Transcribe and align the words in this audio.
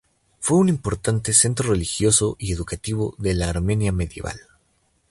Fue 0.39 0.57
un 0.57 0.67
importante 0.67 1.31
centro 1.31 1.69
religioso 1.69 2.35
y 2.39 2.51
educativo 2.51 3.15
en 3.23 3.37
la 3.37 3.49
Armenia 3.51 3.91
medieval. 3.91 4.39